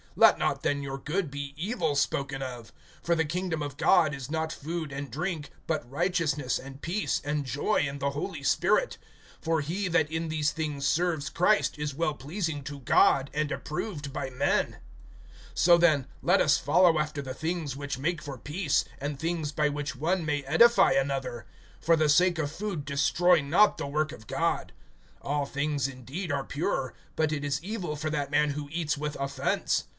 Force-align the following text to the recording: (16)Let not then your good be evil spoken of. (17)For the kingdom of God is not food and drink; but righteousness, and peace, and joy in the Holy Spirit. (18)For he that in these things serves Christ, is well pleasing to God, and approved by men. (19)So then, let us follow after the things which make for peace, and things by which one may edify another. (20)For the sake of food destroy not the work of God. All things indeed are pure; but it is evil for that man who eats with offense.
(16)Let 0.17 0.37
not 0.39 0.63
then 0.63 0.83
your 0.83 0.97
good 0.97 1.31
be 1.31 1.53
evil 1.55 1.95
spoken 1.95 2.41
of. 2.41 2.73
(17)For 3.05 3.15
the 3.15 3.23
kingdom 3.23 3.61
of 3.63 3.77
God 3.77 4.13
is 4.13 4.29
not 4.31 4.51
food 4.51 4.91
and 4.91 5.09
drink; 5.11 5.51
but 5.67 5.89
righteousness, 5.89 6.59
and 6.59 6.81
peace, 6.81 7.21
and 7.23 7.45
joy 7.45 7.81
in 7.87 7.99
the 7.99 8.09
Holy 8.09 8.43
Spirit. 8.43 8.97
(18)For 9.43 9.63
he 9.63 9.87
that 9.87 10.11
in 10.11 10.27
these 10.27 10.51
things 10.51 10.85
serves 10.85 11.29
Christ, 11.29 11.77
is 11.79 11.95
well 11.95 12.13
pleasing 12.15 12.61
to 12.65 12.79
God, 12.79 13.29
and 13.33 13.53
approved 13.53 14.11
by 14.11 14.29
men. 14.31 14.79
(19)So 15.55 15.79
then, 15.79 16.07
let 16.21 16.41
us 16.41 16.57
follow 16.57 16.99
after 16.99 17.21
the 17.21 17.35
things 17.35 17.77
which 17.77 17.97
make 17.99 18.21
for 18.21 18.37
peace, 18.37 18.83
and 18.99 19.17
things 19.17 19.53
by 19.53 19.69
which 19.69 19.95
one 19.95 20.25
may 20.25 20.43
edify 20.43 20.91
another. 20.91 21.45
(20)For 21.85 21.97
the 21.97 22.09
sake 22.09 22.37
of 22.37 22.51
food 22.51 22.83
destroy 22.83 23.39
not 23.39 23.77
the 23.77 23.87
work 23.87 24.11
of 24.11 24.27
God. 24.27 24.73
All 25.21 25.45
things 25.45 25.87
indeed 25.87 26.31
are 26.33 26.43
pure; 26.43 26.93
but 27.15 27.31
it 27.31 27.45
is 27.45 27.63
evil 27.63 27.95
for 27.95 28.09
that 28.09 28.31
man 28.31 28.49
who 28.49 28.67
eats 28.73 28.97
with 28.97 29.15
offense. 29.17 29.85